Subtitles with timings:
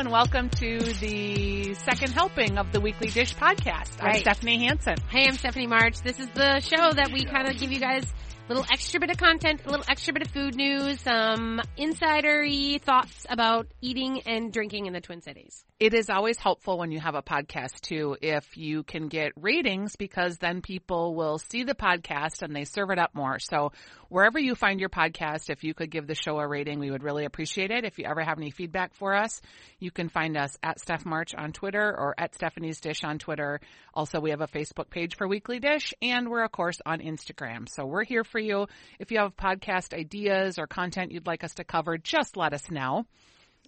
[0.00, 4.02] And welcome to the second helping of the Weekly Dish podcast.
[4.02, 4.94] I'm Stephanie Hansen.
[5.10, 6.00] Hey, I'm Stephanie March.
[6.00, 9.10] This is the show that we kind of give you guys a little extra bit
[9.10, 14.50] of content, a little extra bit of food news, some insider-y thoughts about eating and
[14.50, 15.66] drinking in the Twin Cities.
[15.80, 19.96] It is always helpful when you have a podcast too if you can get ratings
[19.96, 23.38] because then people will see the podcast and they serve it up more.
[23.38, 23.72] So
[24.10, 27.02] wherever you find your podcast, if you could give the show a rating, we would
[27.02, 27.86] really appreciate it.
[27.86, 29.40] If you ever have any feedback for us,
[29.78, 33.58] you can find us at Steph March on Twitter or at Stephanie's Dish on Twitter.
[33.94, 37.66] Also, we have a Facebook page for Weekly Dish and we're of course on Instagram.
[37.66, 38.66] So we're here for you.
[38.98, 42.70] If you have podcast ideas or content you'd like us to cover, just let us
[42.70, 43.06] know.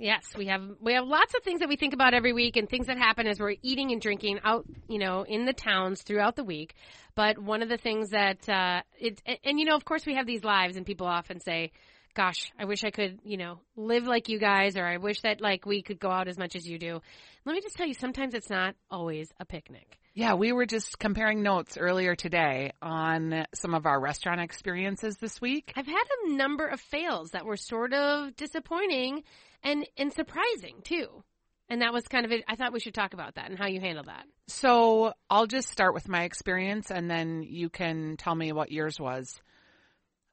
[0.02, 2.68] Yes, we have we have lots of things that we think about every week and
[2.68, 6.34] things that happen as we're eating and drinking out, you know, in the towns throughout
[6.34, 6.74] the week.
[7.14, 10.16] But one of the things that uh it and, and you know, of course we
[10.16, 11.70] have these lives and people often say,
[12.14, 15.40] gosh, I wish I could, you know, live like you guys or I wish that
[15.40, 17.00] like we could go out as much as you do.
[17.44, 20.00] Let me just tell you sometimes it's not always a picnic.
[20.14, 25.40] Yeah, we were just comparing notes earlier today on some of our restaurant experiences this
[25.40, 25.72] week.
[25.74, 29.22] I've had a number of fails that were sort of disappointing
[29.62, 31.24] and and surprising too.
[31.70, 32.44] And that was kind of it.
[32.46, 34.26] I thought we should talk about that and how you handle that.
[34.48, 39.00] So I'll just start with my experience and then you can tell me what yours
[39.00, 39.40] was.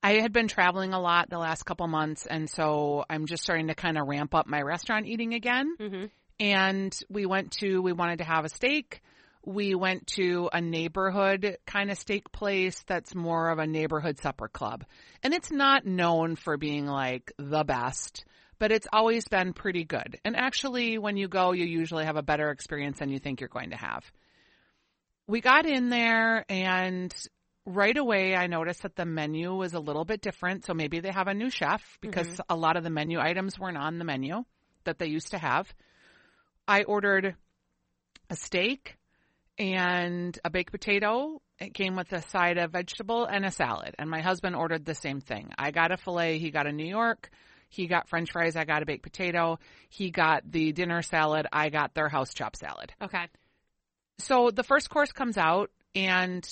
[0.03, 3.67] I had been traveling a lot the last couple months and so I'm just starting
[3.67, 5.73] to kind of ramp up my restaurant eating again.
[5.79, 6.05] Mm-hmm.
[6.41, 9.01] And we went to, we wanted to have a steak.
[9.49, 14.47] We went to a neighborhood kind of steak place that's more of a neighborhood supper
[14.47, 14.85] club.
[15.23, 18.25] And it's not known for being like the best,
[18.59, 20.19] but it's always been pretty good.
[20.23, 23.49] And actually, when you go, you usually have a better experience than you think you're
[23.49, 24.03] going to have.
[25.25, 27.11] We got in there and
[27.65, 30.63] right away I noticed that the menu was a little bit different.
[30.63, 32.53] So maybe they have a new chef because mm-hmm.
[32.53, 34.43] a lot of the menu items weren't on the menu
[34.83, 35.73] that they used to have.
[36.67, 37.35] I ordered
[38.29, 38.95] a steak
[39.59, 41.41] and a baked potato.
[41.59, 43.93] It came with a side of vegetable and a salad.
[43.99, 45.51] And my husband ordered the same thing.
[45.57, 47.29] I got a filet, he got a New York.
[47.67, 49.59] He got french fries, I got a baked potato.
[49.89, 52.93] He got the dinner salad, I got their house chop salad.
[53.01, 53.27] Okay.
[54.19, 56.47] So the first course comes out and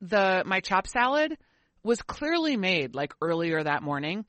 [0.00, 1.36] the my chop salad
[1.82, 4.24] was clearly made like earlier that morning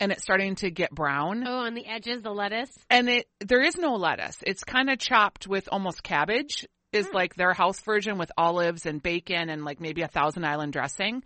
[0.00, 2.70] and it's starting to get brown Oh, on the edges, the lettuce.
[2.90, 4.38] and it there is no lettuce.
[4.46, 7.14] It's kind of chopped with almost cabbage is hmm.
[7.14, 11.22] like their house version with olives and bacon and like maybe a thousand island dressing.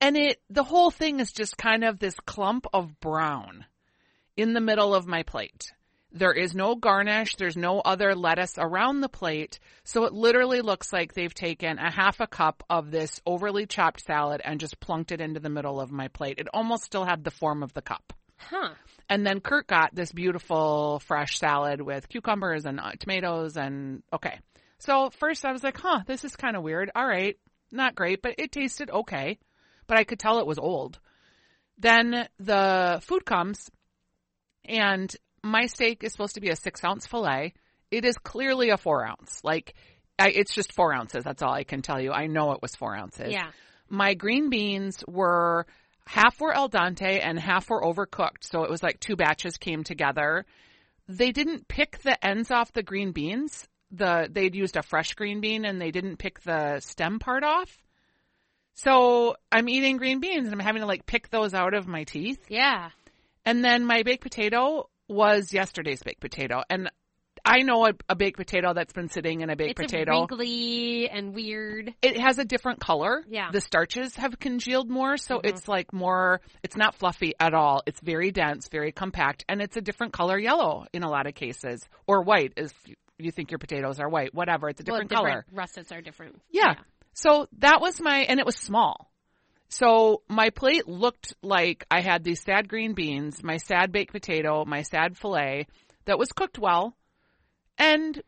[0.00, 3.66] And it the whole thing is just kind of this clump of brown
[4.36, 5.64] in the middle of my plate.
[6.12, 10.92] There is no garnish, there's no other lettuce around the plate, so it literally looks
[10.92, 15.12] like they've taken a half a cup of this overly chopped salad and just plunked
[15.12, 16.38] it into the middle of my plate.
[16.38, 18.12] It almost still had the form of the cup.
[18.48, 18.70] Huh.
[19.08, 24.38] And then Kurt got this beautiful fresh salad with cucumbers and uh, tomatoes and okay.
[24.78, 26.90] So first I was like, huh, this is kind of weird.
[26.94, 27.36] All right.
[27.72, 29.38] Not great, but it tasted okay.
[29.86, 30.98] But I could tell it was old.
[31.78, 33.70] Then the food comes
[34.64, 37.54] and my steak is supposed to be a six ounce filet.
[37.90, 39.40] It is clearly a four ounce.
[39.42, 39.74] Like,
[40.18, 41.24] I, it's just four ounces.
[41.24, 42.12] That's all I can tell you.
[42.12, 43.50] I know it was four ounces Yeah.
[43.88, 45.66] my green beans were
[46.10, 48.42] half were al dente and half were overcooked.
[48.42, 50.44] So it was like two batches came together.
[51.08, 53.68] They didn't pick the ends off the green beans.
[53.92, 57.78] The they'd used a fresh green bean and they didn't pick the stem part off.
[58.74, 62.02] So I'm eating green beans and I'm having to like pick those out of my
[62.02, 62.44] teeth.
[62.48, 62.90] Yeah.
[63.44, 66.62] And then my baked potato was yesterday's baked potato.
[66.68, 66.90] And
[67.44, 70.30] I know a, a baked potato that's been sitting in a baked it's potato It's
[70.30, 71.94] wrinkly and weird.
[72.02, 73.24] it has a different color.
[73.28, 73.50] Yeah.
[73.52, 75.48] The starches have congealed more, so mm-hmm.
[75.48, 77.82] it's like more, it's not fluffy at all.
[77.86, 81.34] It's very dense, very compact, and it's a different color yellow in a lot of
[81.34, 81.86] cases.
[82.06, 82.72] Or white if
[83.18, 84.34] you think your potatoes are white.
[84.34, 85.46] Whatever, it's a Well, different color.
[85.52, 86.40] Russets are different.
[86.50, 86.74] Yeah.
[87.12, 89.10] So that was my, and it was small.
[89.68, 94.64] So my plate looked like I had these sad green beans, my sad baked potato,
[94.64, 95.66] my sad filet
[96.06, 96.96] that was cooked well.
[97.80, 98.22] And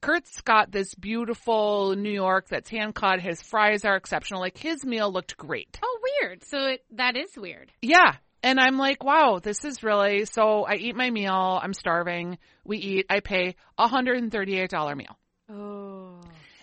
[0.00, 3.20] Kurt's got this beautiful New York that's hand cut.
[3.20, 4.40] His fries are exceptional.
[4.40, 5.78] Like his meal looked great.
[5.82, 6.42] Oh, weird.
[6.44, 7.70] So it, that is weird.
[7.82, 8.16] Yeah.
[8.42, 11.60] And I'm like, wow, this is really, so I eat my meal.
[11.62, 12.38] I'm starving.
[12.64, 13.06] We eat.
[13.08, 15.18] I pay a $138 meal.
[15.50, 16.20] Oh.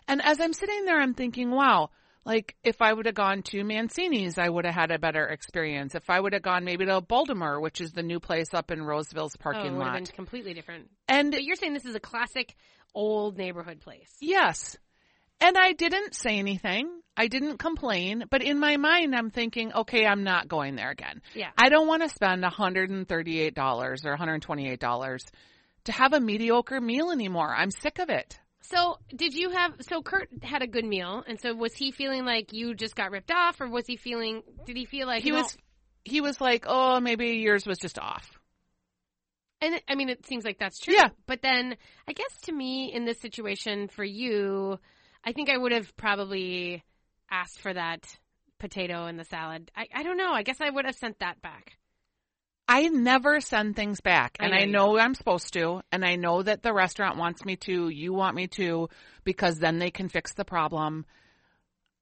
[0.08, 1.90] And as I'm sitting there, I'm thinking, wow,
[2.26, 5.96] like if I would have gone to Mancini's, I would have had a better experience.
[5.96, 8.84] If I would have gone maybe to Baldamar, which is the new place up in
[8.84, 9.94] Roseville's Oh, parking it lot.
[9.94, 10.90] been completely different.
[11.08, 12.56] And But you're saying this is a classic
[12.94, 14.16] old neighborhood place.
[14.20, 14.78] yes.
[15.44, 16.88] And I didn't say anything.
[17.18, 21.24] I didn't complain, but in my mind I'm thinking, okay, I'm not going there again.
[21.34, 21.50] Yeah.
[21.58, 25.32] I don't want to spend $138 or $128
[25.86, 27.54] to have a mediocre meal anymore.
[27.56, 28.40] I'm sick of it.
[28.62, 29.74] So, did you have?
[29.82, 33.12] So, Kurt had a good meal, and so was he feeling like you just got
[33.12, 34.44] ripped off, or was he feeling?
[34.66, 35.58] Did he feel like He was
[36.04, 38.40] he was like, "Oh, maybe yours was just off."
[39.62, 40.96] And I mean, it seems like that's true.
[40.96, 41.10] Yeah.
[41.28, 41.76] But then,
[42.08, 44.80] I guess to me, in this situation for you,
[45.24, 46.84] I think I would have probably
[47.30, 48.06] asked for that
[48.60, 49.72] potato and the salad.
[49.76, 50.32] I, I don't know.
[50.32, 51.78] I guess I would have sent that back.
[52.74, 56.16] I never send things back, I and know I know I'm supposed to, and I
[56.16, 58.88] know that the restaurant wants me to, you want me to,
[59.26, 61.06] because then they can fix the problem.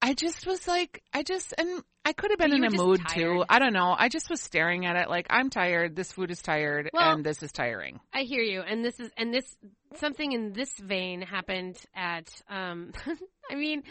[0.01, 3.13] I just was like, I just, and I could have been in a mood tired.
[3.13, 3.45] too.
[3.49, 3.93] I don't know.
[3.97, 5.95] I just was staring at it like, I'm tired.
[5.95, 7.99] This food is tired, Well- and this is tiring.
[8.13, 9.57] I hear you, and this is and this
[9.95, 12.29] something in this vein happened at.
[12.49, 12.93] um
[13.51, 13.81] I mean,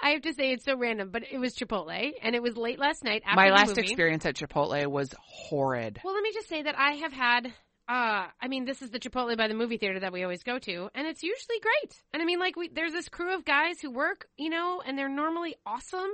[0.00, 2.78] I have to say it's so random, but it was Chipotle, and it was late
[2.80, 3.82] last night after My the last movie.
[3.82, 6.00] experience at Chipotle was horrid.
[6.04, 7.52] Well, let me just say that I have had.
[7.86, 10.58] Uh, I mean, this is the Chipotle by the movie theater that we always go
[10.58, 12.02] to, and it's usually great.
[12.14, 14.96] And I mean, like, we there's this crew of guys who work, you know, and
[14.96, 16.08] they're normally awesome.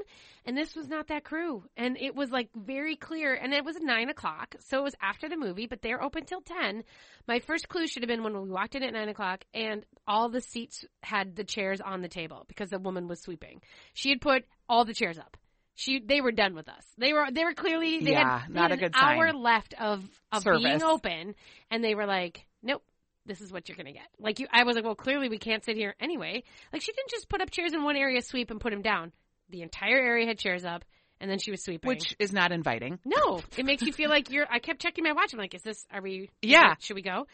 [0.44, 3.34] And this was not that crew, and it was like very clear.
[3.34, 6.40] And it was nine o'clock, so it was after the movie, but they're open till
[6.40, 6.82] ten.
[7.28, 10.28] My first clue should have been when we walked in at nine o'clock, and all
[10.28, 13.60] the seats had the chairs on the table because the woman was sweeping.
[13.94, 15.36] She had put all the chairs up.
[15.80, 16.84] She, they were done with us.
[16.98, 19.18] They were, they were clearly, they Yeah, had, they not had a an good sign.
[19.18, 21.34] hour left of of being open,
[21.70, 22.82] and they were like, "Nope,
[23.24, 25.64] this is what you're gonna get." Like you, I was like, "Well, clearly we can't
[25.64, 26.42] sit here anyway."
[26.72, 29.12] Like she didn't just put up chairs in one area, sweep, and put them down.
[29.48, 30.84] The entire area had chairs up,
[31.18, 31.88] and then she was sweeping.
[31.88, 32.98] Which is not inviting.
[33.06, 34.46] no, it makes you feel like you're.
[34.50, 35.32] I kept checking my watch.
[35.32, 35.86] I'm like, "Is this?
[35.90, 36.28] Are we?
[36.42, 36.74] Yeah.
[36.78, 37.26] should we go?"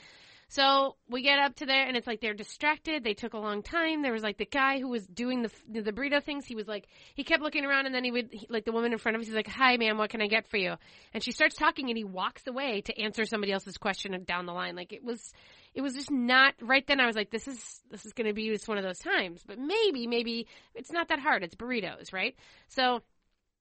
[0.48, 3.02] So we get up to there, and it's like they're distracted.
[3.02, 4.02] They took a long time.
[4.02, 6.46] There was like the guy who was doing the the burrito things.
[6.46, 8.92] He was like, he kept looking around, and then he would he, like the woman
[8.92, 9.26] in front of us.
[9.26, 10.74] He's like, "Hi, ma'am, what can I get for you?"
[11.12, 14.52] And she starts talking, and he walks away to answer somebody else's question down the
[14.52, 14.76] line.
[14.76, 15.32] Like it was,
[15.74, 17.00] it was just not right then.
[17.00, 19.42] I was like, "This is this is going to be just one of those times."
[19.44, 20.46] But maybe, maybe
[20.76, 21.42] it's not that hard.
[21.42, 22.36] It's burritos, right?
[22.68, 23.02] So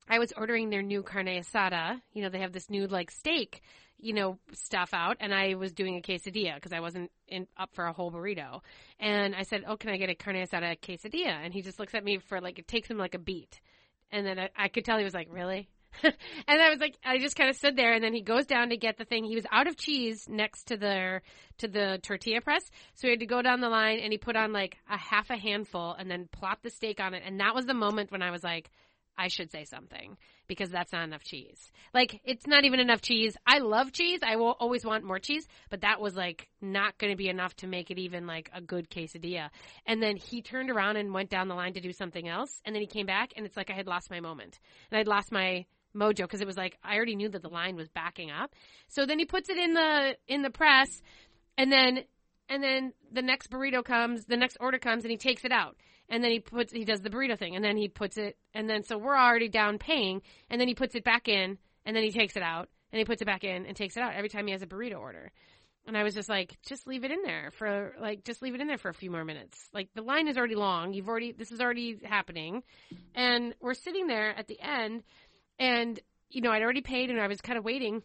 [0.07, 1.99] I was ordering their new carne asada.
[2.13, 3.61] You know, they have this new like steak,
[3.97, 7.69] you know, stuff out, and I was doing a quesadilla because I wasn't in, up
[7.73, 8.61] for a whole burrito.
[8.99, 11.95] And I said, "Oh, can I get a carne asada quesadilla?" And he just looks
[11.95, 13.59] at me for like it takes him like a beat,
[14.11, 15.69] and then I, I could tell he was like, "Really."
[16.03, 18.69] and I was like, I just kind of stood there, and then he goes down
[18.69, 19.23] to get the thing.
[19.23, 21.21] He was out of cheese next to the
[21.59, 22.63] to the tortilla press,
[22.95, 25.29] so he had to go down the line, and he put on like a half
[25.29, 27.23] a handful, and then plopped the steak on it.
[27.25, 28.69] And that was the moment when I was like,
[29.17, 30.17] I should say something
[30.47, 31.71] because that's not enough cheese.
[31.93, 33.35] Like it's not even enough cheese.
[33.45, 34.19] I love cheese.
[34.23, 37.55] I will always want more cheese, but that was like not going to be enough
[37.57, 39.49] to make it even like a good quesadilla.
[39.85, 42.75] And then he turned around and went down the line to do something else, and
[42.75, 44.59] then he came back, and it's like I had lost my moment,
[44.91, 45.65] and I'd lost my
[45.95, 48.53] mojo because it was like I already knew that the line was backing up.
[48.87, 51.01] So then he puts it in the in the press,
[51.57, 52.03] and then
[52.49, 55.75] and then the next burrito comes, the next order comes, and he takes it out.
[56.09, 58.69] And then he puts, he does the burrito thing, and then he puts it, and
[58.69, 62.03] then so we're already down paying, and then he puts it back in, and then
[62.03, 64.29] he takes it out, and he puts it back in and takes it out every
[64.29, 65.31] time he has a burrito order.
[65.87, 68.61] And I was just like, just leave it in there for like, just leave it
[68.61, 69.69] in there for a few more minutes.
[69.73, 70.93] Like the line is already long.
[70.93, 72.63] You've already, this is already happening,
[73.13, 75.03] and we're sitting there at the end,
[75.59, 78.01] and you know I'd already paid, and I was kind of waiting.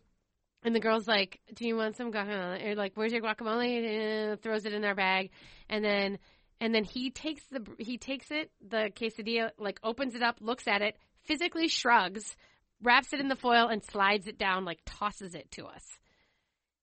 [0.63, 4.37] And the girl's like, "Do you want some guacamole?" Or like, "Where's your guacamole?" Uh,
[4.37, 5.31] throws it in our bag,
[5.71, 6.19] and then
[6.61, 10.69] and then he takes the he takes it the quesadilla like opens it up, looks
[10.69, 12.37] at it, physically shrugs,
[12.83, 15.85] wraps it in the foil, and slides it down, like tosses it to us.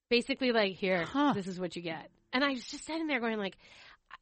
[0.10, 1.34] Basically, like, here, Huh.
[1.34, 2.10] this is what you get.
[2.32, 3.58] And I was just sitting there going, like,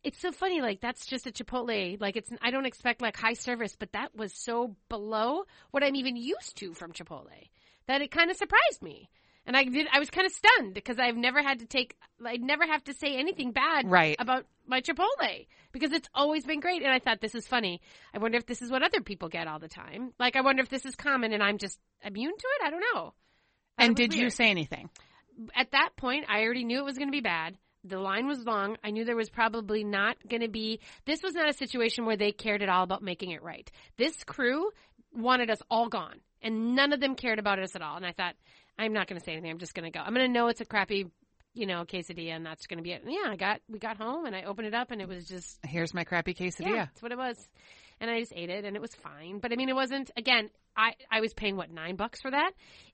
[0.03, 0.61] it's so funny.
[0.61, 1.99] Like, that's just a Chipotle.
[2.01, 5.95] Like, it's I don't expect like high service, but that was so below what I'm
[5.95, 7.29] even used to from Chipotle
[7.87, 9.09] that it kind of surprised me.
[9.47, 9.87] And I did.
[9.91, 11.95] I was kind of stunned because I've never had to take.
[12.25, 14.15] I'd never have to say anything bad Right.
[14.19, 16.81] about my Chipotle because it's always been great.
[16.81, 17.81] And I thought this is funny.
[18.13, 20.13] I wonder if this is what other people get all the time.
[20.19, 22.65] Like I wonder if this is common and I'm just immune to it.
[22.65, 23.13] I don't know.
[23.77, 24.89] It And did you say anything?
[25.55, 27.57] At that point, I already knew it was going to be bad.
[27.83, 28.77] The line was long.
[28.83, 30.79] I knew there was probably not going to be.
[31.05, 33.69] This was not a situation where they cared at all about making it right.
[33.97, 34.71] This crew
[35.13, 37.95] wanted us all gone, and none of them cared about us at all.
[37.97, 38.35] And I thought,
[38.77, 39.51] I'm not going to say anything.
[39.51, 40.03] I'm just going to go.
[40.03, 41.07] I'm going to know it's a crappy
[41.55, 43.01] you know, quesadilla, and that's going to be it.
[43.03, 45.25] And yeah, I got we got home and I opened it up, and it was
[45.25, 46.69] just Here's my crappy quesadilla.
[46.69, 47.37] yeah, that's what it was.
[48.01, 49.39] And I just ate it, and it was fine.
[49.39, 50.11] But I mean, it wasn't.
[50.17, 52.51] Again, I I was paying what nine bucks for that.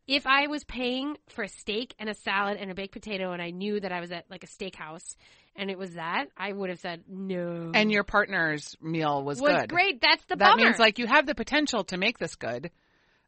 [0.08, 3.42] If I was paying for a steak and a salad and a baked potato, and
[3.42, 5.16] I knew that I was at like a steakhouse,
[5.56, 7.72] and it was that, I would have said no.
[7.74, 9.70] And your partner's meal was, was good.
[9.70, 10.02] great.
[10.02, 10.66] That's the that bummer.
[10.66, 12.70] means like you have the potential to make this good.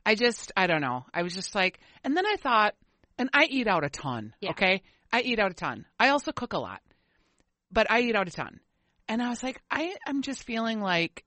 [0.06, 1.06] I just, I don't know.
[1.14, 2.76] I was just like, and then I thought,
[3.18, 4.34] and I eat out a ton.
[4.42, 4.52] Yeah.
[4.52, 4.82] Okay.
[5.12, 5.86] I eat out a ton.
[6.00, 6.82] I also cook a lot,
[7.72, 8.60] but I eat out a ton.
[9.08, 11.24] And I was like, I, I'm just feeling like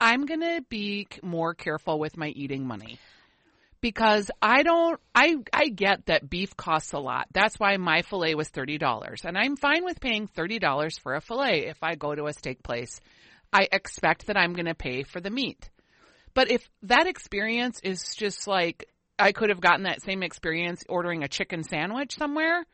[0.00, 2.98] I'm going to be more careful with my eating money
[3.80, 7.28] because I don't, I, I get that beef costs a lot.
[7.32, 11.66] That's why my filet was $30 and I'm fine with paying $30 for a filet
[11.66, 13.00] if I go to a steak place.
[13.52, 15.70] I expect that I'm going to pay for the meat.
[16.34, 21.22] But if that experience is just like I could have gotten that same experience ordering
[21.22, 22.64] a chicken sandwich somewhere,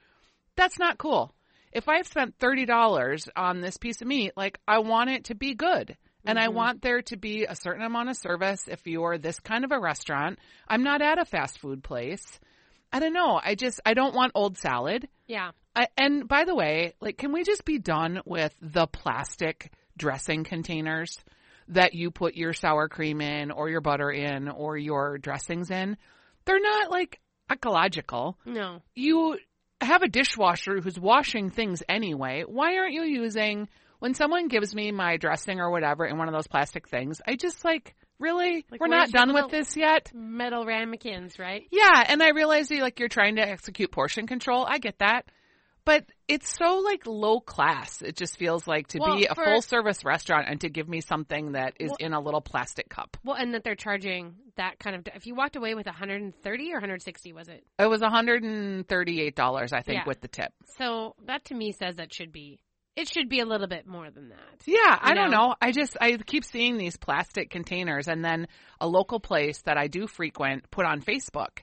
[0.56, 1.34] that's not cool.
[1.72, 5.54] If I've spent $30 on this piece of meat, like I want it to be
[5.54, 5.96] good.
[6.24, 6.56] And I mm-hmm.
[6.56, 9.78] want there to be a certain amount of service if you're this kind of a
[9.78, 10.38] restaurant.
[10.66, 12.40] I'm not at a fast food place.
[12.92, 13.40] I don't know.
[13.42, 15.08] I just I don't want old salad.
[15.26, 15.50] yeah.
[15.74, 20.42] I, and by the way, like, can we just be done with the plastic dressing
[20.42, 21.22] containers
[21.68, 25.96] that you put your sour cream in or your butter in or your dressings in?
[26.44, 27.20] They're not like
[27.50, 28.38] ecological.
[28.44, 28.82] No.
[28.94, 29.38] You
[29.80, 32.44] have a dishwasher who's washing things anyway.
[32.46, 33.68] Why aren't you using,
[33.98, 37.36] when someone gives me my dressing or whatever in one of those plastic things, I
[37.36, 38.64] just like, really?
[38.70, 40.10] Like, We're not done with this yet?
[40.14, 41.64] Metal ramekins, right?
[41.70, 44.64] Yeah, and I realize that like you're trying to execute portion control.
[44.66, 45.26] I get that.
[45.86, 48.02] But it's so like low class.
[48.02, 50.88] It just feels like to Well, be a for- full service restaurant and to give
[50.88, 53.16] me something that is Well- in a little plastic cup.
[53.24, 55.06] Well, and that they're charging that kind of.
[55.14, 57.64] If you walked away with 130 or 160, was it?
[57.78, 60.04] It was $138 I think Yeah.
[60.06, 60.52] with the tip.
[60.76, 62.58] So that to me says that should be.
[62.96, 64.62] It should be a little bit more than that.
[64.66, 65.48] Yeah, I don't know?
[65.48, 65.54] know.
[65.60, 68.48] I just I keep seeing these plastic containers and then
[68.80, 71.58] a local place that I do frequent put on Facebook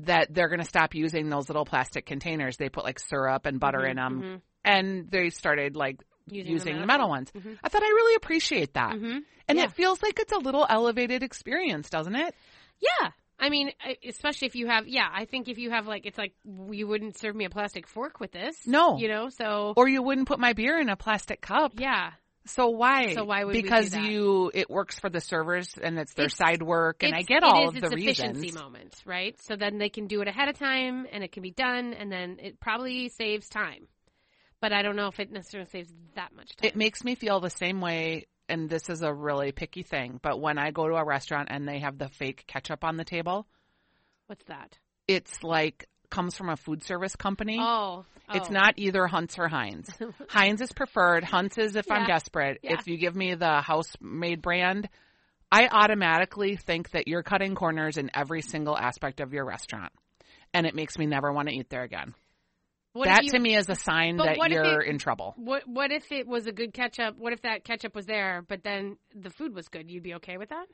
[0.00, 2.56] that they're going to stop using those little plastic containers.
[2.56, 4.40] They put like syrup and butter in them mhm.
[4.64, 6.00] and they started like
[6.30, 7.30] Using using, the the metal metal ones.
[7.32, 7.58] Mhm.
[7.64, 8.92] I thought I really appreciate that.
[8.94, 9.20] Mhm.
[9.48, 9.64] And Yeah.
[9.64, 12.34] it feels like it's a little elevated experience, doesn't it?
[12.80, 13.10] Yeah.
[13.40, 13.70] I mean,
[14.06, 17.16] especially if you have, yeah, I think if you have like, it's like, you wouldn't
[17.16, 18.66] serve me a plastic fork with this.
[18.66, 18.98] No.
[18.98, 21.72] You know, so, Or you wouldn't put my beer in a plastic cup.
[21.78, 22.10] yeah.
[22.48, 23.14] So why?
[23.14, 26.62] So why would because you it works for the servers and it's their It's- side
[26.62, 28.60] work and I get all is of the its efficiency reasons.
[28.62, 29.40] moment, right?
[29.42, 32.10] So then they can do it ahead of time and it can be done and
[32.10, 33.86] then it probably saves time.
[34.60, 36.68] But I don't know if it necessarily saves that much time.
[36.68, 40.40] It makes me feel the same way and this is a really picky thing, but
[40.40, 43.46] when I go to a restaurant and they have the fake ketchup on the table,
[44.26, 44.76] What's that?
[45.06, 47.58] it's like comes from a food service company.
[47.60, 48.04] Oh.
[48.32, 48.52] It's oh.
[48.52, 49.88] not either Hunt's or Heinz.
[50.28, 51.24] Heinz is preferred.
[51.24, 52.60] Hunt's is if I'm desperate.
[52.62, 52.74] Yeah.
[52.74, 54.88] If you give me the house made brand,
[55.50, 59.92] I automatically think that you're cutting corners in every single aspect of your restaurant.
[60.52, 62.14] And it makes me never want to eat there again.
[62.92, 65.34] What that you- to me is a sign that you're it- in trouble.
[65.36, 67.16] What what if it was a good ketchup?
[67.16, 69.90] What if that ketchup was there, but then the food was good?
[69.90, 70.66] You'd be okay with that?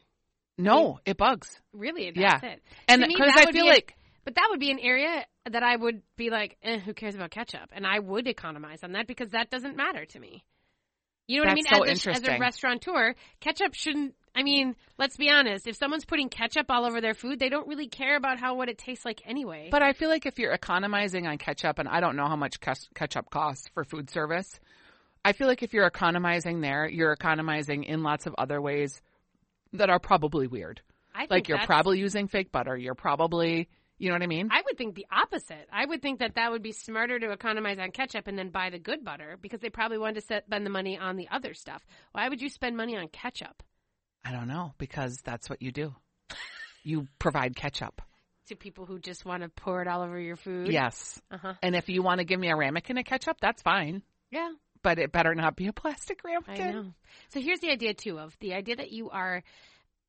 [0.56, 1.60] No, it bugs.
[1.72, 2.12] Really?
[2.14, 2.50] That's Yeah.
[2.52, 2.62] it.
[2.88, 6.02] And because I feel be like But that would be an area that I would
[6.16, 7.70] be like, eh, who cares about ketchup?
[7.72, 10.44] And I would economize on that because that doesn't matter to me.
[11.26, 11.64] You know what I mean?
[11.64, 14.14] So as, a, as a restaurateur, ketchup shouldn't.
[14.34, 15.66] I mean, let's be honest.
[15.66, 18.68] If someone's putting ketchup all over their food, they don't really care about how what
[18.68, 19.68] it tastes like anyway.
[19.70, 22.58] But I feel like if you're economizing on ketchup, and I don't know how much
[22.60, 24.58] ketchup costs for food service,
[25.24, 29.00] I feel like if you're economizing there, you're economizing in lots of other ways
[29.72, 30.82] that are probably weird.
[31.14, 32.76] I think Like you're probably using fake butter.
[32.76, 34.48] You're probably, you know what I mean?
[34.50, 35.68] I would think the opposite.
[35.72, 38.70] I would think that that would be smarter to economize on ketchup and then buy
[38.70, 41.84] the good butter because they probably wanted to spend the money on the other stuff.
[42.12, 43.62] Why would you spend money on ketchup?
[44.24, 45.94] I don't know because that's what you do.
[46.82, 48.02] You provide ketchup.
[48.48, 50.68] To people who just want to pour it all over your food?
[50.68, 51.20] Yes.
[51.30, 51.54] Uh huh.
[51.62, 54.02] And if you want to give me a ramekin of ketchup, that's fine.
[54.30, 54.50] Yeah.
[54.82, 56.72] But it better not be a plastic I ramekin.
[56.72, 56.94] know.
[57.30, 59.42] So here's the idea too of the idea that you are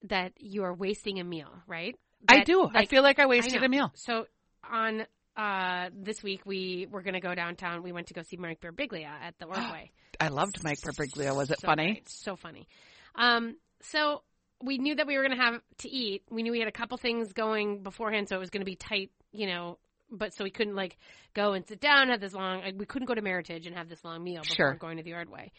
[0.04, 1.96] that you are wasting a meal, right?
[2.28, 2.70] I do.
[2.74, 3.66] I feel like I I wasted know.
[3.66, 3.92] a meal.
[3.96, 4.26] So
[4.70, 5.06] on
[5.38, 7.84] uh this week we were going to go downtown.
[7.84, 9.92] We went to go see Mike Birbiglia at the Ordway.
[10.20, 11.36] I loved Mike Birbiglia.
[11.36, 11.92] Was it So funny?
[11.94, 12.10] great.
[12.10, 12.68] So funny.
[13.16, 14.22] Um, so
[14.64, 16.24] we knew that we were going to have to eat.
[16.32, 18.78] We knew we had a couple things going beforehand, so it was going to be
[18.78, 19.78] tight, you know.
[20.10, 20.98] But so we couldn't like
[21.34, 22.62] go and sit down have this long.
[22.62, 24.74] Like, we couldn't go to Meritage and have this long meal before Sure.
[24.76, 25.52] going to the Ordway.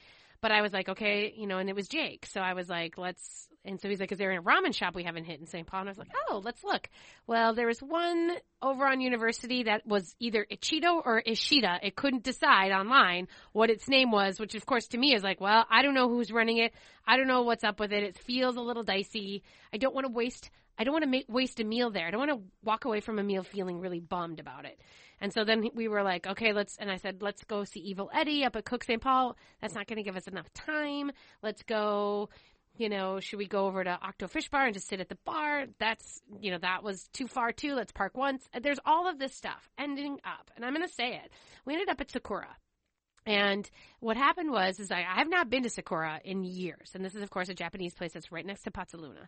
[0.47, 2.25] But I was like, okay, you know, and it was Jake.
[2.25, 5.03] So I was like, let's, and so he's like, is there a ramen shop we
[5.03, 5.67] haven't hit in St.
[5.67, 5.81] Paul?
[5.81, 6.88] And I was like, oh, let's look.
[7.26, 8.31] Well, there was one
[8.62, 11.81] over on University that was either Ichido or Ishida.
[11.83, 15.41] It couldn't decide online what its name was, which of course to me is like,
[15.41, 16.73] well, I don't know who's running it.
[17.05, 18.05] I don't know what's up with it.
[18.05, 19.43] It feels a little dicey.
[19.73, 22.06] I don't want to waste, I don't want to make, waste a meal there.
[22.06, 24.80] I don't want to walk away from a meal feeling really bummed about it.
[25.21, 28.11] And so then we were like, okay, let's, and I said, let's go see Evil
[28.12, 29.00] Eddie up at Cook St.
[29.00, 29.37] Paul.
[29.61, 31.11] That's not going to give us enough time.
[31.42, 32.28] Let's go,
[32.76, 35.18] you know, should we go over to Octo Fish Bar and just sit at the
[35.25, 35.66] bar?
[35.78, 37.75] That's, you know, that was too far too.
[37.75, 38.47] Let's park once.
[38.61, 41.30] There's all of this stuff ending up, and I'm going to say it.
[41.64, 42.54] We ended up at Sakura.
[43.26, 43.68] And
[43.99, 46.92] what happened was, is I, I have not been to Sakura in years.
[46.95, 49.26] And this is, of course, a Japanese place that's right next to Pazzaluna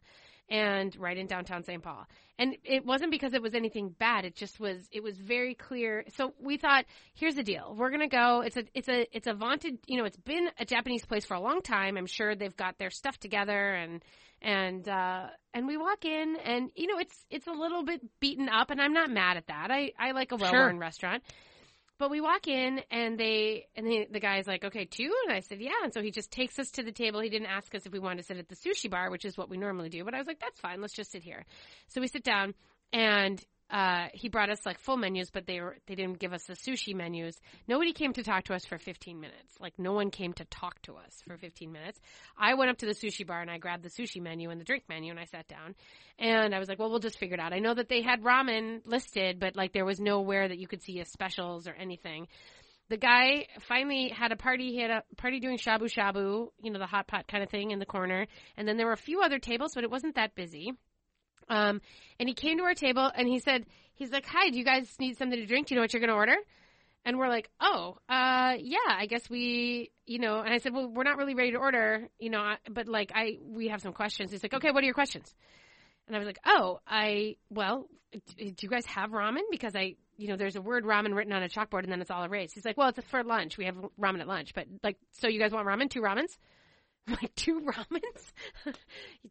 [0.48, 1.82] and right in downtown St.
[1.82, 2.06] Paul.
[2.38, 4.24] And it wasn't because it was anything bad.
[4.24, 6.04] It just was, it was very clear.
[6.16, 7.74] So we thought, here's the deal.
[7.76, 8.42] We're going to go.
[8.42, 11.34] It's a, it's a, it's a vaunted, you know, it's been a Japanese place for
[11.34, 11.96] a long time.
[11.96, 14.02] I'm sure they've got their stuff together and,
[14.40, 18.48] and, uh, and we walk in and, you know, it's, it's a little bit beaten
[18.48, 19.72] up and I'm not mad at that.
[19.72, 20.78] I, I like a well-worn Sure.
[20.78, 21.24] restaurant.
[21.98, 25.12] But we walk in and they and the, the guy's like, "Okay, two?
[25.26, 27.20] And I said, "Yeah." And so he just takes us to the table.
[27.20, 29.36] He didn't ask us if we wanted to sit at the sushi bar, which is
[29.36, 30.04] what we normally do.
[30.04, 30.80] But I was like, "That's fine.
[30.80, 31.44] Let's just sit here."
[31.88, 32.54] So we sit down
[32.92, 36.44] and uh, he brought us like full menus, but they were they didn't give us
[36.44, 37.38] the sushi menus.
[37.66, 39.54] Nobody came to talk to us for 15 minutes.
[39.60, 42.00] Like no one came to talk to us for 15 minutes.
[42.38, 44.64] I went up to the sushi bar and I grabbed the sushi menu and the
[44.64, 45.75] drink menu and I sat down.
[46.18, 47.52] And I was like, well, we'll just figure it out.
[47.52, 50.82] I know that they had ramen listed, but like there was nowhere that you could
[50.82, 52.26] see specials or anything.
[52.88, 54.72] The guy finally had a party.
[54.72, 57.70] He had a party doing shabu shabu, you know, the hot pot kind of thing
[57.70, 58.26] in the corner.
[58.56, 60.72] And then there were a few other tables, but it wasn't that busy.
[61.48, 61.80] Um,
[62.18, 64.88] and he came to our table and he said, he's like, hi, do you guys
[64.98, 65.68] need something to drink?
[65.68, 66.36] Do you know what you're going to order?
[67.04, 70.88] And we're like, oh, uh, yeah, I guess we, you know, and I said, well,
[70.88, 74.30] we're not really ready to order, you know, but like, I, we have some questions.
[74.30, 75.34] He's like, okay, what are your questions?
[76.06, 79.42] And I was like, oh, I, well, do you guys have ramen?
[79.50, 82.10] Because I, you know, there's a word ramen written on a chalkboard and then it's
[82.10, 82.54] all erased.
[82.54, 83.56] He's like, well, it's for lunch.
[83.56, 85.88] We have ramen at lunch, but like, so you guys want ramen?
[85.88, 86.36] Two ramens?
[87.22, 88.74] Like, two ramens?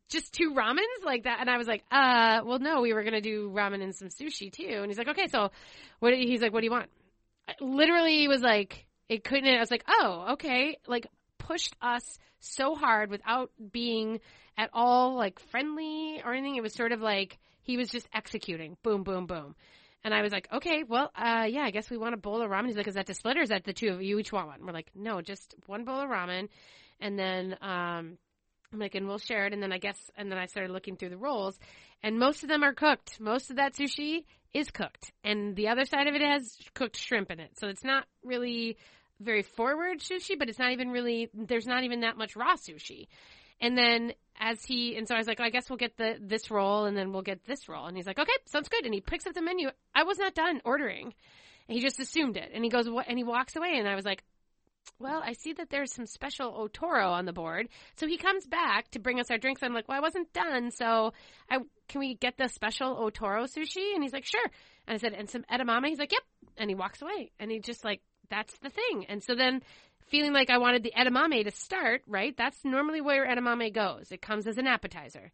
[0.10, 1.38] Just two ramens like that?
[1.40, 4.10] And I was like, uh, well, no, we were going to do ramen and some
[4.10, 4.80] sushi too.
[4.82, 5.52] And he's like, okay, so
[6.00, 6.90] what, he's like, what do you want?
[7.48, 10.78] I- Literally was like, it couldn't, I was like, oh, okay.
[10.88, 14.20] Like pushed us so hard without being
[14.58, 16.56] at all like friendly or anything.
[16.56, 18.78] It was sort of like he was just executing.
[18.84, 19.56] Boom, boom, boom.
[20.04, 22.50] And I was like, okay, well, uh, yeah, I guess we want a bowl of
[22.50, 22.68] ramen.
[22.68, 24.48] He's like, is that the split or is that the two of you each want
[24.48, 24.66] one?
[24.66, 26.48] We're like, no, just one bowl of ramen.
[27.00, 28.18] And then, um,
[28.74, 29.54] I'm like, and we'll share it.
[29.54, 31.58] And then I guess, and then I started looking through the rolls
[32.04, 33.20] and most of them are cooked.
[33.20, 37.32] Most of that sushi is cooked and the other side of it has cooked shrimp
[37.32, 37.58] in it.
[37.58, 38.78] So it's not really
[39.20, 43.08] very forward sushi, but it's not even really, there's not even that much raw sushi.
[43.60, 46.52] And then as he, and so I was like, I guess we'll get the, this
[46.52, 47.86] roll and then we'll get this roll.
[47.86, 48.86] And he's like, okay, sounds good.
[48.86, 49.70] And he picks up the menu.
[49.96, 51.14] I was not done ordering.
[51.68, 52.52] And he just assumed it.
[52.54, 53.08] And he goes, what?
[53.10, 53.74] And he walks away.
[53.78, 54.24] And I was like,
[55.00, 57.70] well, I see that there's some special Otoro on the board.
[57.96, 59.62] So he comes back to bring us our drinks.
[59.64, 60.72] I'm like, well, I wasn't done.
[60.72, 61.14] So
[61.50, 63.94] I, can we get the special Otoro sushi?
[63.94, 64.46] And he's like, sure.
[64.88, 65.88] And I said, and some edamame?
[65.88, 66.24] He's like, yep.
[66.58, 67.32] And he walks away.
[67.40, 69.06] And he just like, that's the thing.
[69.08, 69.62] And so then
[70.08, 72.36] feeling like I wanted the edamame to start, right?
[72.38, 74.12] That's normally where edamame goes.
[74.12, 75.32] It comes as an appetizer.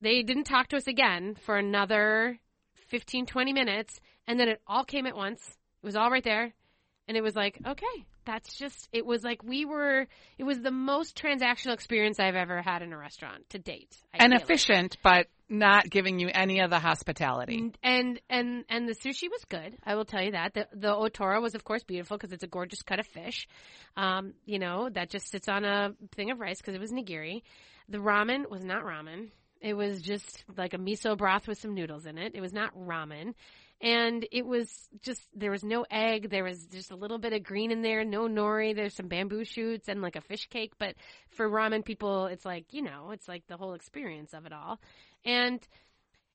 [0.00, 2.38] They didn't talk to us again for another
[2.88, 4.00] 15, 20 minutes.
[4.26, 5.40] And then it all came at once.
[5.82, 6.52] It was all right there.
[7.08, 10.06] And it was like, okay, that's just, it was like we were,
[10.38, 13.96] it was the most transactional experience I've ever had in a restaurant to date.
[14.14, 14.44] I and feel like.
[14.44, 17.58] efficient, but not giving you any of the hospitality.
[17.58, 19.76] And, and and and the sushi was good.
[19.84, 20.54] I will tell you that.
[20.54, 23.48] The the otoro was of course beautiful because it's a gorgeous cut of fish.
[23.96, 27.42] Um, you know, that just sits on a thing of rice because it was nigiri.
[27.88, 29.30] The ramen was not ramen.
[29.60, 32.36] It was just like a miso broth with some noodles in it.
[32.36, 33.34] It was not ramen.
[33.80, 34.68] And it was
[35.02, 36.28] just, there was no egg.
[36.28, 38.76] There was just a little bit of green in there, no nori.
[38.76, 40.72] There's some bamboo shoots and like a fish cake.
[40.78, 40.96] But
[41.30, 44.80] for ramen people, it's like, you know, it's like the whole experience of it all.
[45.24, 45.66] And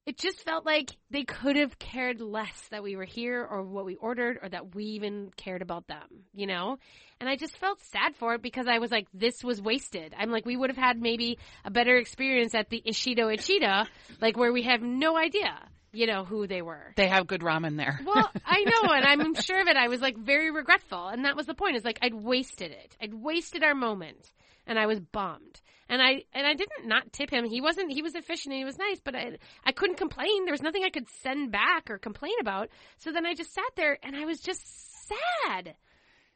[0.05, 3.86] it just felt like they could have cared less that we were here or what
[3.86, 6.77] we ordered or that we even cared about them, you know?
[7.19, 10.13] And I just felt sad for it because I was like, this was wasted.
[10.15, 13.88] I'm like, we would have had maybe a better experience at the Ishido Ichida,
[14.21, 15.58] like where we have no idea,
[15.95, 16.93] you know, who they were.
[16.95, 17.99] They have good ramen there.
[18.05, 19.77] Well, I know, and I'm sure of it.
[19.77, 21.75] I was like very regretful, and that was the point.
[21.75, 22.95] Is like I'd wasted it.
[23.01, 24.31] I'd wasted our moment,
[24.67, 25.62] and I was bummed.
[25.88, 27.45] And I and I didn't not tip him.
[27.45, 27.91] He wasn't.
[27.91, 30.45] He was efficient and he was nice, but I I couldn't complain.
[30.45, 32.69] There was nothing I could send back or complain about.
[32.97, 34.62] So then I just sat there, and I was just
[35.08, 35.75] sad.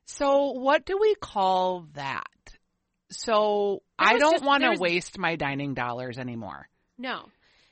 [0.05, 2.25] So what do we call that?
[3.11, 6.67] So I don't want to waste my dining dollars anymore.
[6.97, 7.25] No,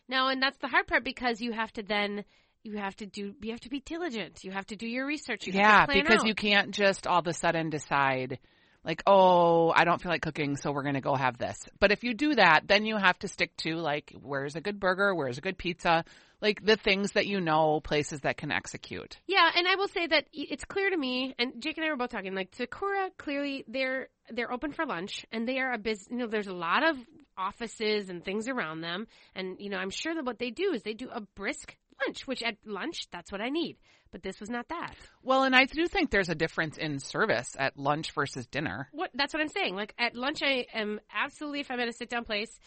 [0.07, 2.23] no, and that's the hard part because you have to then
[2.63, 4.43] you have to do you have to be diligent.
[4.43, 5.47] You have to do your research.
[5.47, 6.27] You yeah, have to plan because out.
[6.27, 8.39] you can't just all of a sudden decide
[8.87, 11.59] like, oh, I don't feel like cooking, so we're going to go have this.
[11.77, 14.79] But if you do that, then you have to stick to like, where's a good
[14.79, 15.13] burger?
[15.13, 16.05] Where's a good pizza?
[16.41, 19.19] Like the things that you know, places that can execute.
[19.27, 21.97] Yeah, and I will say that it's clear to me, and Jake and I were
[21.97, 22.33] both talking.
[22.33, 26.07] Like Sakura, clearly they're they're open for lunch, and they are a business.
[26.11, 26.95] You know, there's a lot of
[27.37, 30.83] offices and things around them, and you know, I'm sure that what they do is
[30.83, 33.77] they do a brisk lunch, which at lunch that's what I need.
[34.11, 34.95] But this was not that.
[35.23, 38.89] Well, and I do think there's a difference in service at lunch versus dinner.
[38.91, 39.75] What that's what I'm saying.
[39.75, 42.59] Like at lunch, I am absolutely if I'm at a sit down place.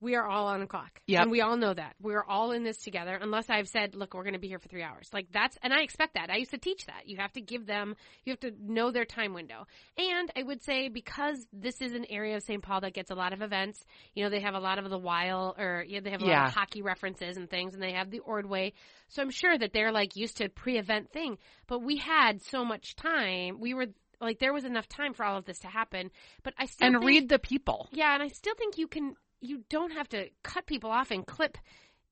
[0.00, 1.00] We are all on a clock.
[1.08, 1.22] Yep.
[1.22, 1.96] And we all know that.
[2.00, 4.68] We're all in this together unless I've said, look, we're going to be here for
[4.68, 5.08] three hours.
[5.12, 6.30] Like that's, and I expect that.
[6.30, 7.06] I used to teach that.
[7.08, 9.66] You have to give them, you have to know their time window.
[9.96, 12.62] And I would say because this is an area of St.
[12.62, 13.84] Paul that gets a lot of events,
[14.14, 16.26] you know, they have a lot of the Wild or you know, they have a
[16.26, 18.72] lot of hockey references and things, and they have the Ordway.
[19.08, 21.38] So I'm sure that they're like used to pre-event thing.
[21.66, 23.58] But we had so much time.
[23.60, 23.86] We were,
[24.20, 26.10] like, there was enough time for all of this to happen.
[26.42, 27.88] But I still And think- read the people.
[27.92, 29.14] yeah, and I still think you can.
[29.40, 31.58] You don't have to cut people off and clip.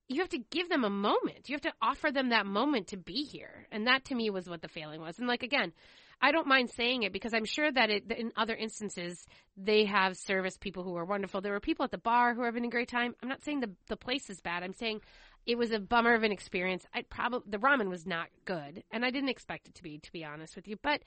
[0.07, 1.49] You have to give them a moment.
[1.49, 4.47] You have to offer them that moment to be here, and that to me was
[4.49, 5.19] what the failing was.
[5.19, 5.73] And like again,
[6.21, 9.23] I don't mind saying it because I'm sure that it, in other instances
[9.55, 11.41] they have service people who are wonderful.
[11.41, 13.15] There were people at the bar who are having a great time.
[13.21, 14.63] I'm not saying the the place is bad.
[14.63, 15.01] I'm saying
[15.45, 16.85] it was a bummer of an experience.
[16.93, 20.11] I probably the ramen was not good, and I didn't expect it to be, to
[20.11, 20.77] be honest with you.
[20.81, 21.01] But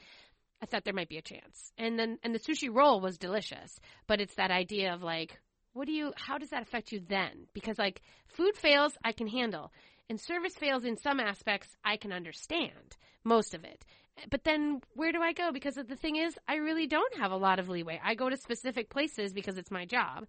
[0.62, 1.72] I thought there might be a chance.
[1.78, 5.38] And then and the sushi roll was delicious, but it's that idea of like
[5.72, 7.46] what do you how does that affect you then?
[7.52, 9.72] Because like food fails I can handle
[10.08, 13.84] and service fails in some aspects I can understand most of it.
[14.30, 15.52] But then where do I go?
[15.52, 18.00] Because the thing is I really don't have a lot of leeway.
[18.02, 20.26] I go to specific places because it's my job.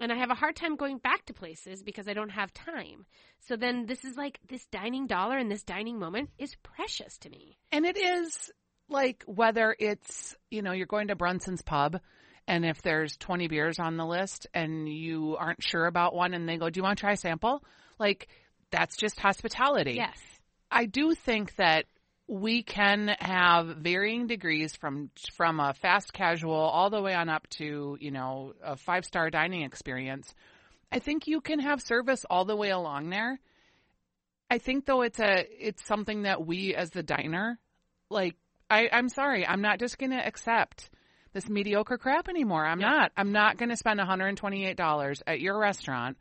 [0.00, 3.04] And I have a hard time going back to places because I don't have time.
[3.48, 7.30] So then this is like this dining dollar and this dining moment is precious to
[7.30, 7.58] me.
[7.72, 8.50] And it is
[8.88, 12.00] like whether it's, you know, you're going to Brunson's pub
[12.48, 16.48] and if there's 20 beers on the list and you aren't sure about one and
[16.48, 17.62] they go, "Do you want to try a sample?"
[17.98, 18.28] Like
[18.70, 19.94] that's just hospitality.
[19.94, 20.18] Yes.
[20.70, 21.84] I do think that
[22.26, 27.48] we can have varying degrees from from a fast casual all the way on up
[27.50, 30.34] to, you know, a five-star dining experience.
[30.90, 33.38] I think you can have service all the way along there.
[34.50, 37.58] I think though it's a it's something that we as the diner
[38.10, 38.36] like
[38.70, 40.90] I, I'm sorry, I'm not just gonna accept
[41.32, 42.64] this mediocre crap anymore.
[42.66, 42.88] I'm Yeah.
[42.90, 43.12] not.
[43.16, 46.16] I'm not gonna spend $128 at your restaurant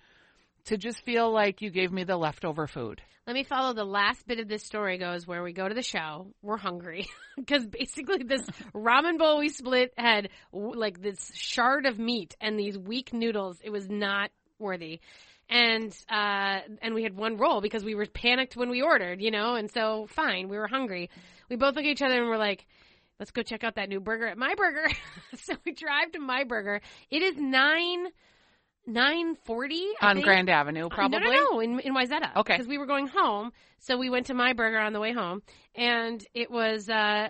[0.65, 3.01] to just feel like you gave me the leftover food.
[3.25, 5.81] Let me follow the last bit of this story goes where we go to the
[5.81, 6.27] show.
[6.41, 12.35] We're hungry because basically this ramen bowl we split had like this shard of meat
[12.39, 13.59] and these weak noodles.
[13.63, 15.01] It was not worthy.
[15.49, 19.31] And, uh, and we had one roll because we were panicked when we ordered, you
[19.31, 21.09] know, and so fine, we were hungry.
[21.49, 22.65] We both look at each other and we're like,
[23.19, 24.87] let's go check out that new burger at My Burger.
[25.35, 26.81] so we drive to My Burger.
[27.09, 28.07] It is nine,
[28.85, 31.19] nine forty on Grand Avenue, probably.
[31.19, 32.35] no, no, no, in in Wayzata.
[32.37, 32.53] Okay.
[32.53, 35.41] because we were going home, so we went to My Burger on the way home,
[35.75, 37.29] and it was uh,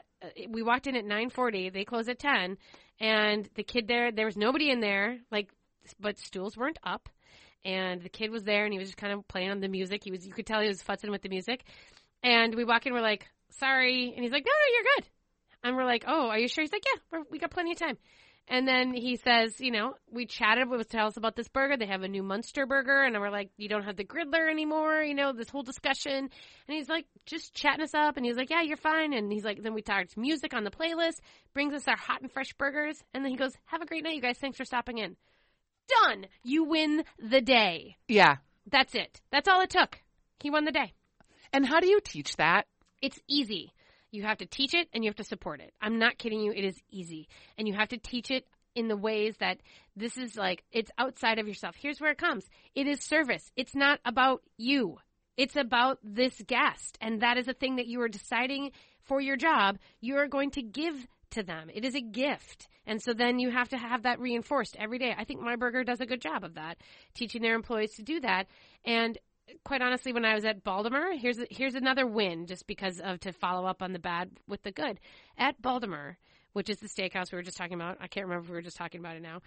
[0.50, 1.70] we walked in at nine forty.
[1.70, 2.58] They closed at ten,
[3.00, 5.50] and the kid there, there was nobody in there, like,
[6.00, 7.10] but stools weren't up,
[7.64, 10.04] and the kid was there, and he was just kind of playing on the music.
[10.04, 11.64] He was, you could tell he was futzing with the music,
[12.24, 15.10] and we walk in, we're like, sorry, and he's like, no, no, you're good,
[15.68, 16.64] and we're like, oh, are you sure?
[16.64, 17.98] He's like, yeah, we're, we got plenty of time.
[18.50, 21.76] And then he says, you know, we chatted with tell us about this burger.
[21.76, 25.02] They have a new Munster burger, and we're like, you don't have the griddler anymore,
[25.02, 26.14] you know, this whole discussion.
[26.14, 26.30] And
[26.70, 29.12] he's like, just chatting us up, and he's like, yeah, you're fine.
[29.12, 31.18] And he's like, then we talked music on the playlist,
[31.54, 34.16] brings us our hot and fresh burgers, and then he goes, have a great night,
[34.16, 34.38] you guys.
[34.38, 35.18] Thanks for stopping in.
[36.06, 36.28] Done.
[36.44, 37.98] You win the day.
[38.08, 38.38] Yeah.
[38.70, 39.20] That's it.
[39.30, 40.00] That's all it took.
[40.40, 40.94] He won the day.
[41.52, 42.66] And how do you teach that?
[43.02, 43.74] It's easy.
[44.12, 45.74] You have to teach it and you have to support it.
[45.82, 46.52] I'm not kidding you.
[46.52, 47.28] It is easy.
[47.58, 49.58] And you have to teach it in the ways that
[49.96, 51.76] this is like, it's outside of yourself.
[51.76, 53.52] Here's where it comes it is service.
[53.56, 54.98] It's not about you,
[55.36, 56.98] it's about this guest.
[57.02, 58.72] And that is a thing that you are deciding
[59.04, 59.80] for your job.
[60.00, 61.70] You are going to give to them.
[61.74, 62.68] It is a gift.
[62.86, 65.14] And so then you have to have that reinforced every day.
[65.18, 66.78] I think My Burger does a good job of that,
[67.14, 68.48] teaching their employees to do that.
[68.86, 69.18] And
[69.64, 73.34] quite honestly, when I was at Baldamar, here's here's another win just because of to
[73.34, 75.00] follow up on the bad with the good.
[75.38, 76.16] At Baldamar,
[76.54, 78.62] which is the steakhouse we were just talking about, I can't remember if we were
[78.62, 79.42] just talking about it now.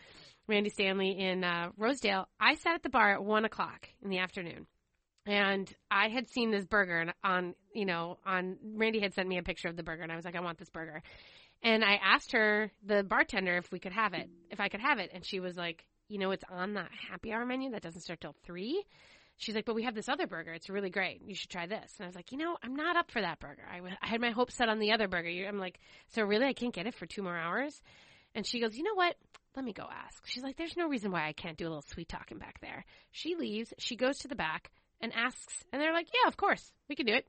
[0.46, 2.28] Randy Stanley in uh, Rosedale.
[2.40, 4.66] I sat at the bar at one o'clock in the afternoon,
[5.26, 9.42] and I had seen this burger on you know on Randy had sent me a
[9.42, 11.02] picture of the burger, and I was like, I want this burger.
[11.62, 14.98] And I asked her, the bartender, if we could have it, if I could have
[14.98, 15.10] it.
[15.12, 18.20] And she was like, you know, it's on the happy hour menu that doesn't start
[18.20, 18.82] till three.
[19.40, 20.52] She's like, but we have this other burger.
[20.52, 21.22] It's really great.
[21.24, 21.94] You should try this.
[21.96, 23.62] And I was like, you know, I'm not up for that burger.
[23.72, 25.30] I, w- I had my hopes set on the other burger.
[25.48, 27.80] I'm like, so really, I can't get it for two more hours?
[28.34, 29.16] And she goes, you know what?
[29.56, 30.26] Let me go ask.
[30.26, 32.84] She's like, there's no reason why I can't do a little sweet talking back there.
[33.12, 33.72] She leaves.
[33.78, 35.64] She goes to the back and asks.
[35.72, 36.70] And they're like, yeah, of course.
[36.90, 37.26] We can do it.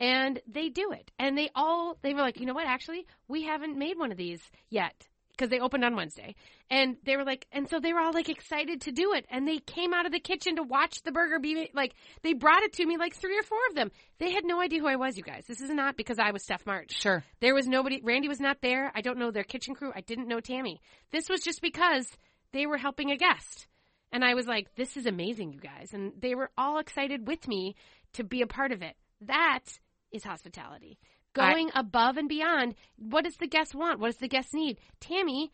[0.00, 1.12] And they do it.
[1.20, 2.66] And they all, they were like, you know what?
[2.66, 5.06] Actually, we haven't made one of these yet
[5.38, 6.34] because they opened on Wednesday.
[6.68, 9.24] And they were like, and so they were all like excited to do it.
[9.30, 12.62] And they came out of the kitchen to watch the burger be like, they brought
[12.62, 13.90] it to me like three or four of them.
[14.18, 15.44] They had no idea who I was, you guys.
[15.46, 17.00] This is not because I was Steph March.
[17.00, 17.22] Sure.
[17.40, 18.90] There was nobody, Randy was not there.
[18.94, 19.92] I don't know their kitchen crew.
[19.94, 20.80] I didn't know Tammy.
[21.12, 22.08] This was just because
[22.52, 23.68] they were helping a guest.
[24.10, 25.90] And I was like, this is amazing, you guys.
[25.92, 27.76] And they were all excited with me
[28.14, 28.96] to be a part of it.
[29.20, 29.64] That
[30.10, 30.98] is hospitality.
[31.36, 32.74] I- Going above and beyond.
[32.96, 34.00] What does the guest want?
[34.00, 34.78] What does the guest need?
[35.00, 35.52] Tammy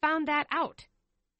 [0.00, 0.86] found that out.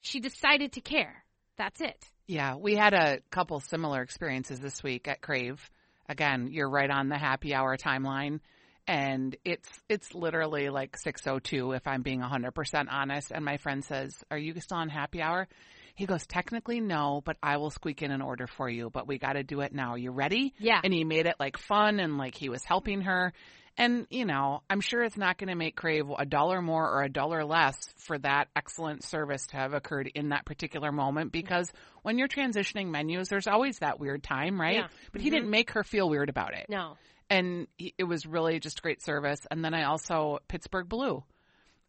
[0.01, 1.25] She decided to care.
[1.57, 2.05] That's it.
[2.27, 5.69] Yeah, we had a couple similar experiences this week at Crave.
[6.09, 8.41] Again, you're right on the happy hour timeline
[8.87, 14.25] and it's it's literally like 6:02 if I'm being 100% honest and my friend says,
[14.31, 15.49] "Are you still on happy hour?"
[15.95, 19.19] He goes, "Technically no, but I will squeak in an order for you, but we
[19.19, 19.95] got to do it now.
[19.95, 20.81] You ready?" Yeah.
[20.83, 23.33] And he made it like fun and like he was helping her.
[23.79, 27.03] And, you know, I'm sure it's not going to make Crave a dollar more or
[27.03, 31.73] a dollar less for that excellent service to have occurred in that particular moment because
[32.03, 34.77] when you're transitioning menus, there's always that weird time, right?
[34.77, 34.89] Yeah.
[35.11, 35.53] But he didn't mm-hmm.
[35.53, 36.67] make her feel weird about it.
[36.69, 36.97] No.
[37.31, 39.41] And he, it was really just great service.
[39.51, 41.25] And then I also, Pittsburgh Blue,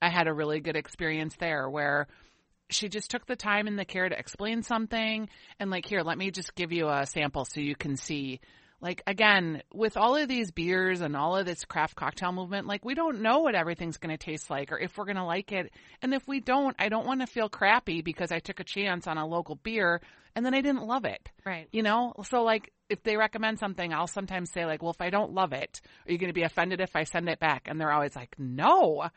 [0.02, 2.08] I had a really good experience there where
[2.70, 6.18] she just took the time and the care to explain something and like here let
[6.18, 8.40] me just give you a sample so you can see.
[8.82, 12.84] Like again with all of these beers and all of this craft cocktail movement like
[12.84, 15.52] we don't know what everything's going to taste like or if we're going to like
[15.54, 15.72] it.
[16.02, 19.08] And if we don't i don't want to feel crappy because i took a chance
[19.08, 20.02] on a local beer
[20.36, 21.30] and then i didn't love it.
[21.46, 21.70] Right.
[21.72, 22.14] you know?
[22.26, 25.54] So like if they recommend something i'll sometimes say like well if i don't love
[25.54, 27.68] it are you going to be offended if i send it back?
[27.70, 29.10] And they're always like no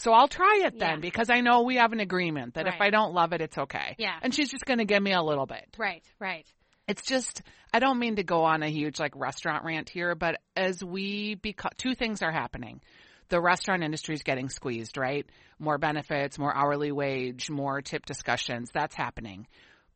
[0.00, 0.96] so I'll try it then Yeah.
[1.00, 3.96] because I know we have an agreement that if I don't love it, it's okay.
[3.98, 4.16] Yeah.
[4.22, 5.66] And she's just going to give me a little bit.
[5.78, 6.02] Right.
[6.18, 6.46] Right.
[6.88, 10.40] It's just, I don't mean to go on a huge like restaurant rant here, but
[10.56, 12.80] as we become, two things are happening.
[13.28, 15.24] The restaurant industry is getting squeezed, right?
[15.60, 18.70] More benefits, more hourly wage, more tip discussions.
[18.74, 19.46] That's happening.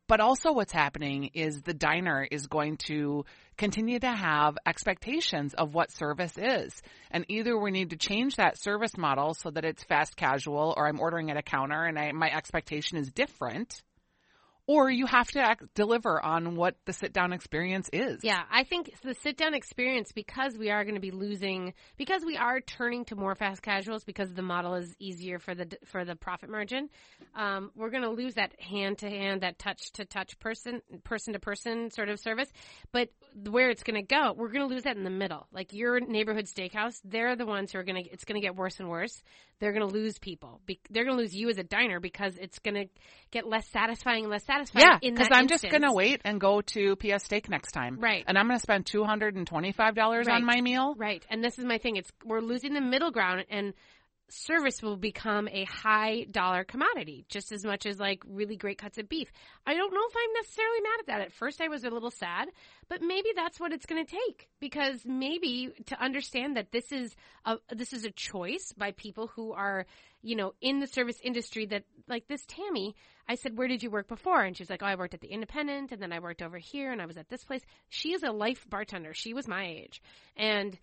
[0.07, 3.25] But also what's happening is the diner is going to
[3.57, 6.81] continue to have expectations of what service is.
[7.09, 10.87] And either we need to change that service model so that it's fast casual or
[10.87, 13.81] I'm ordering at a counter and I, my expectation is different
[14.67, 18.23] or you have to act, deliver on what the sit down experience is.
[18.23, 22.23] Yeah, I think the sit down experience because we are going to be losing because
[22.25, 26.03] we are turning to more fast casuals because the model is easier for the for
[26.03, 26.89] the profit margin.
[27.35, 31.33] Um, we're going to lose that hand to hand, that touch to touch person person
[31.33, 32.49] to person sort of service.
[32.91, 33.09] But
[33.47, 35.47] where it's going to go, we're going to lose that in the middle.
[35.51, 38.09] Like your neighborhood steakhouse, they're the ones who are going to.
[38.09, 39.21] It's going to get worse and worse.
[39.59, 40.59] They're going to lose people.
[40.65, 42.85] Be, they're going to lose you as a diner because it's going to
[43.31, 44.54] get less satisfying less satisfying.
[44.73, 47.99] Yeah, because I'm just going to wait and go to PS Steak next time.
[47.99, 48.23] Right.
[48.27, 50.27] And I'm going to spend $225 Right.
[50.29, 50.95] on my meal.
[50.97, 51.25] Right.
[51.29, 51.97] And this is my thing.
[51.97, 53.73] It's we're losing the middle ground and
[54.29, 58.97] service will become a high dollar commodity just as much as like really great cuts
[58.97, 59.31] of beef.
[59.65, 61.21] I don't know if I'm necessarily mad at that.
[61.21, 62.49] At first I was a little sad,
[62.89, 67.15] but maybe that's what it's going to take because maybe to understand that this is
[67.45, 69.85] a this is a choice by people who are,
[70.21, 72.95] you know, in the service industry that like this Tammy,
[73.27, 75.21] I said, "Where did you work before?" And she was like, "Oh, I worked at
[75.21, 78.13] the Independent and then I worked over here and I was at this place." She
[78.13, 79.13] is a life bartender.
[79.13, 80.01] She was my age.
[80.35, 80.77] And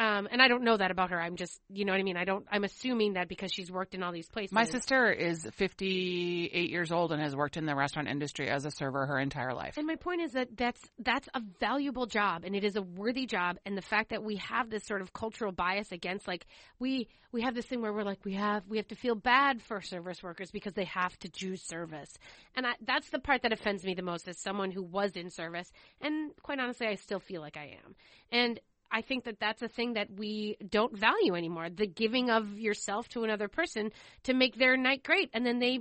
[0.00, 1.20] um, and I don't know that about her.
[1.20, 2.16] I'm just, you know what I mean?
[2.16, 4.50] I don't, I'm assuming that because she's worked in all these places.
[4.50, 8.70] My sister is 58 years old and has worked in the restaurant industry as a
[8.70, 9.76] server her entire life.
[9.76, 13.26] And my point is that that's that's a valuable job and it is a worthy
[13.26, 16.46] job and the fact that we have this sort of cultural bias against like
[16.78, 19.60] we we have this thing where we're like we have we have to feel bad
[19.60, 22.16] for service workers because they have to do service.
[22.56, 25.28] And I, that's the part that offends me the most as someone who was in
[25.28, 27.94] service and quite honestly I still feel like I am.
[28.32, 31.68] And I think that that's a thing that we don't value anymore.
[31.70, 33.92] The giving of yourself to another person
[34.24, 35.80] to make their night great and then they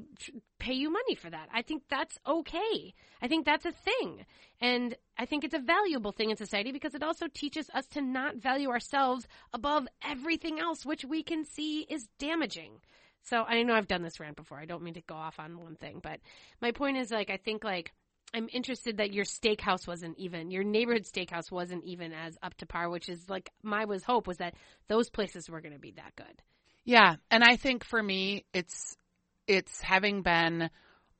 [0.59, 1.49] pay you money for that.
[1.53, 2.93] I think that's okay.
[3.21, 4.25] I think that's a thing.
[4.61, 8.01] And I think it's a valuable thing in society because it also teaches us to
[8.01, 12.73] not value ourselves above everything else, which we can see is damaging.
[13.23, 14.59] So I know I've done this rant before.
[14.59, 16.19] I don't mean to go off on one thing, but
[16.61, 17.91] my point is like, I think like,
[18.33, 22.65] I'm interested that your steakhouse wasn't even your neighborhood steakhouse wasn't even as up to
[22.65, 24.55] par, which is like my was hope was that
[24.87, 26.41] those places were going to be that good.
[26.85, 28.95] Yeah, and I think for me, it's
[29.47, 30.69] it's having been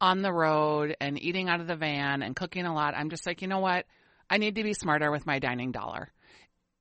[0.02, 2.94] on the road and eating out of the van and cooking a lot.
[2.96, 3.86] I'm just like, you know what?
[4.30, 6.12] I need to be smarter with my dining dollar.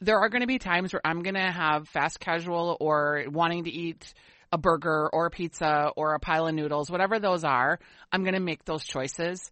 [0.01, 3.65] There are going to be times where I'm going to have fast casual or wanting
[3.65, 4.13] to eat
[4.53, 7.79] a burger or a pizza or a pile of noodles, whatever those are.
[8.13, 9.51] I'm going to make those choices.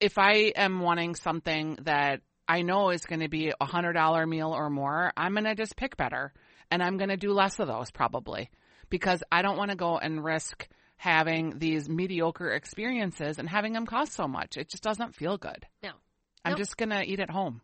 [0.00, 4.26] If I am wanting something that I know is going to be a hundred dollar
[4.26, 6.32] meal or more, I'm going to just pick better
[6.70, 8.50] and I'm going to do less of those probably
[8.90, 13.86] because I don't want to go and risk having these mediocre experiences and having them
[13.86, 14.56] cost so much.
[14.56, 15.66] It just doesn't feel good.
[15.82, 15.90] No.
[16.44, 16.58] I'm Nope.
[16.58, 17.60] just going to eat at home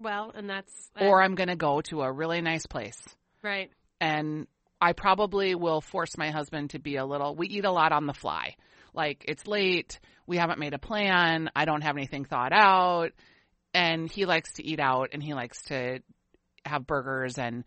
[0.00, 3.00] Well, and that's uh, or I'm going to go to a really nice place.
[3.42, 3.70] right.
[4.00, 4.46] And
[4.80, 8.06] I probably will force my husband to be a little, we eat a lot on
[8.06, 8.56] the fly.
[8.94, 9.98] Like it's late.
[10.26, 11.50] We haven't made a plan.
[11.54, 13.10] I don't have anything thought out.
[13.72, 16.00] And he likes to eat out and he likes to
[16.64, 17.64] have burgers and,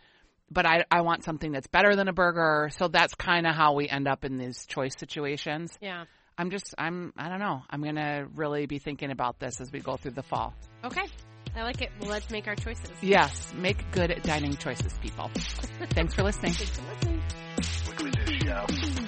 [0.49, 2.69] but I, I want something that's better than a burger.
[2.77, 5.77] So that's kind of how we end up in these choice situations.
[5.81, 6.05] Yeah.
[6.37, 7.63] I'm just, I'm, I don't know.
[7.69, 10.53] I'm going to really be thinking about this as we go through the fall.
[10.85, 11.03] Okay.
[11.55, 11.89] I like it.
[11.99, 12.91] Well, let's make our choices.
[13.01, 15.31] Yes, make good dining choices, people.
[15.89, 16.53] Thanks for listening.
[16.53, 17.21] Thanks for listening.
[17.89, 19.06] Weekly Dish Show.